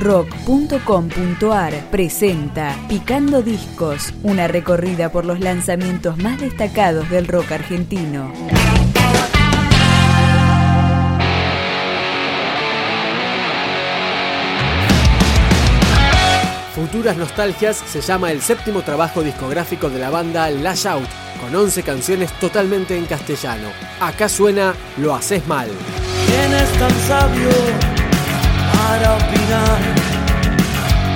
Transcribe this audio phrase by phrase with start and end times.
[0.00, 8.32] rock.com.ar presenta Picando Discos, una recorrida por los lanzamientos más destacados del rock argentino.
[16.74, 21.08] Futuras Nostalgias se llama el séptimo trabajo discográfico de la banda Lash Out,
[21.38, 23.68] con 11 canciones totalmente en castellano.
[24.00, 25.68] Acá suena Lo haces mal.
[26.26, 27.99] ¿Quién es tan sabio
[28.90, 29.78] para opinar?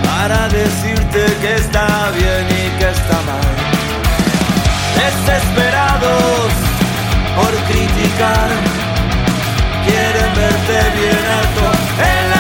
[0.05, 3.55] Para decirte que está bien y que está mal.
[5.01, 6.51] Desesperados
[7.39, 8.49] por criticar,
[9.87, 11.65] quieren verte bien alto
[12.13, 12.34] en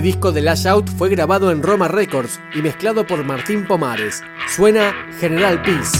[0.00, 4.22] Este disco de Lash Out fue grabado en Roma Records y mezclado por Martín Pomares.
[4.48, 5.98] Suena General Peace.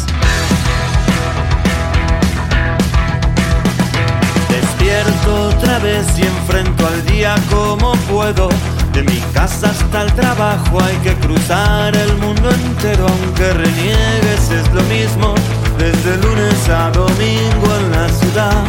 [4.49, 8.49] Despierto otra vez y enfrento al día como puedo.
[8.95, 14.73] De mi casa hasta el trabajo hay que cruzar el mundo entero, aunque reniegues es
[14.73, 15.35] lo mismo.
[15.77, 18.65] Desde lunes a domingo en la ciudad.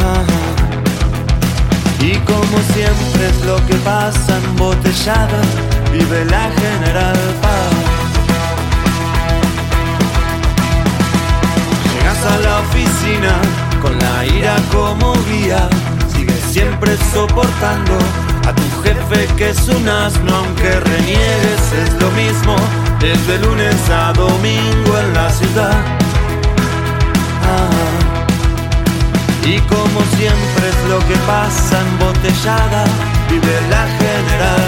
[0.00, 0.47] Ajá.
[2.00, 5.40] Y como siempre es lo que pasa embotellada,
[5.92, 7.74] vive la General Paz.
[11.92, 13.34] Llegas a la oficina
[13.82, 15.68] con la ira como guía.
[16.14, 17.98] Sigues siempre soportando
[18.46, 22.56] a tu jefe que es un asno, aunque reniegues es lo mismo.
[23.00, 26.07] Desde lunes a domingo en la ciudad.
[31.08, 32.84] Que pasa embotellada,
[33.30, 34.67] vive la General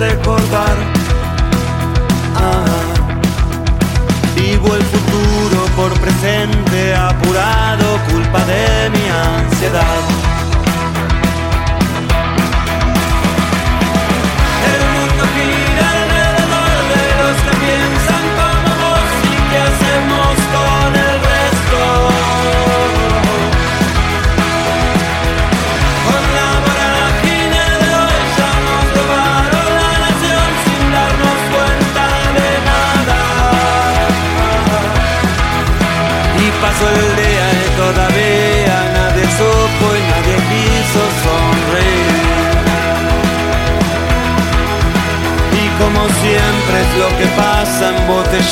[0.00, 0.39] pasado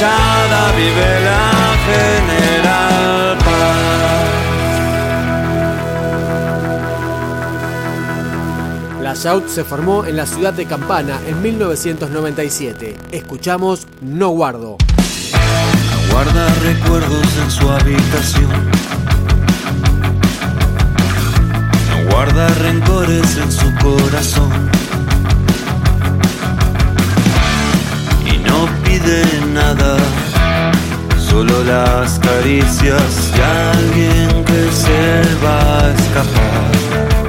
[0.01, 3.39] vive la general.
[9.03, 12.97] La Shout se formó en la ciudad de Campana en 1997.
[13.11, 14.77] Escuchamos No Guardo.
[16.13, 18.51] Guarda recuerdos en su habitación.
[22.11, 24.78] Guarda rencores en su corazón.
[28.89, 29.97] pide nada,
[31.19, 37.28] solo las caricias de alguien que se va a escapar.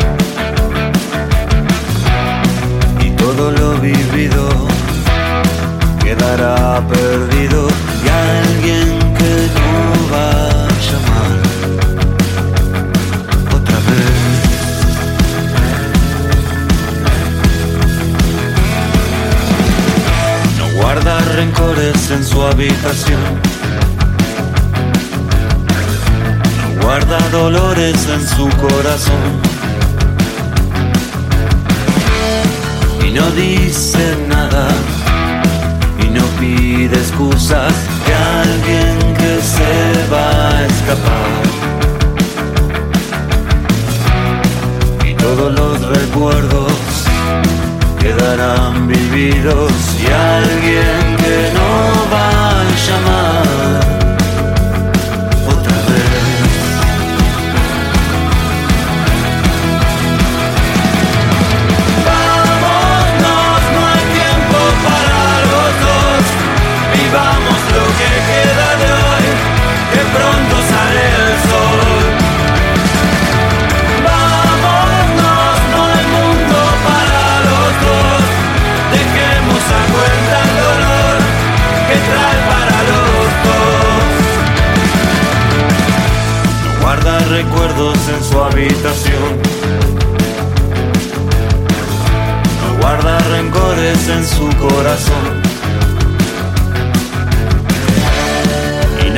[22.59, 23.21] habitación.
[26.81, 29.25] Guarda dolores en su corazón.
[33.05, 34.67] Y no dice nada.
[36.03, 37.73] Y no pide excusas
[38.05, 38.13] de
[38.43, 41.31] alguien que se va a escapar.
[45.07, 46.73] Y todos los recuerdos
[47.99, 49.71] quedarán vividos
[50.01, 50.68] y alguien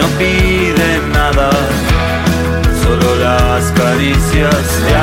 [0.02, 1.50] no piden nada,
[2.84, 4.96] solo las caricias de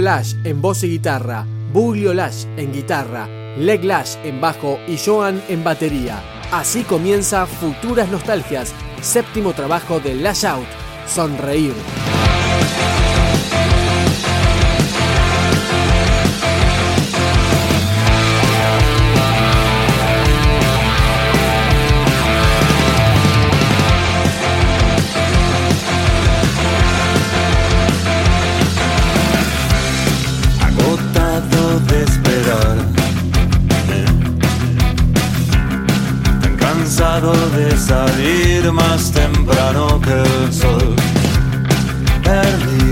[0.00, 5.42] Lash en voz y guitarra, Buglio Lash en guitarra, Leg Lash en bajo y Joan
[5.48, 6.22] en batería.
[6.52, 10.66] Así comienza Futuras Nostalgias, séptimo trabajo de Lash Out,
[11.06, 11.74] Sonreír.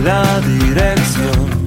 [0.07, 1.67] la dirección.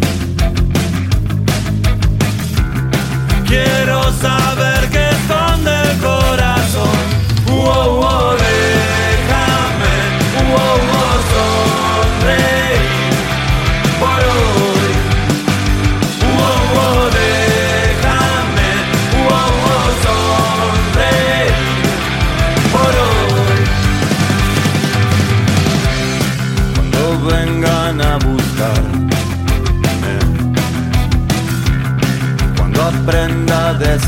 [3.46, 7.00] Quiero saber qué esconde el corazón.
[7.48, 8.38] Wow, wow,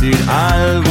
[0.01, 0.90] decir algo